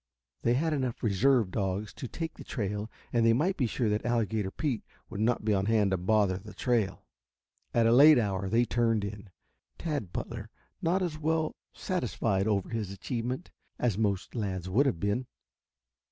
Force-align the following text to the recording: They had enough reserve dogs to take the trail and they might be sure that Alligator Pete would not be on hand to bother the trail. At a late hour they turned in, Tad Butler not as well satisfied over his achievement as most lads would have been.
They 0.41 0.55
had 0.55 0.73
enough 0.73 1.03
reserve 1.03 1.51
dogs 1.51 1.93
to 1.93 2.07
take 2.07 2.33
the 2.33 2.43
trail 2.43 2.89
and 3.13 3.23
they 3.23 3.33
might 3.33 3.55
be 3.55 3.67
sure 3.67 3.87
that 3.89 4.03
Alligator 4.03 4.49
Pete 4.49 4.83
would 5.11 5.19
not 5.21 5.45
be 5.45 5.53
on 5.53 5.67
hand 5.67 5.91
to 5.91 5.97
bother 5.97 6.39
the 6.39 6.55
trail. 6.55 7.05
At 7.71 7.85
a 7.85 7.91
late 7.93 8.17
hour 8.17 8.49
they 8.49 8.65
turned 8.65 9.05
in, 9.05 9.29
Tad 9.77 10.11
Butler 10.11 10.49
not 10.81 11.03
as 11.03 11.19
well 11.19 11.55
satisfied 11.71 12.47
over 12.47 12.69
his 12.69 12.89
achievement 12.89 13.51
as 13.77 13.95
most 13.95 14.33
lads 14.33 14.67
would 14.67 14.87
have 14.87 14.99
been. 14.99 15.27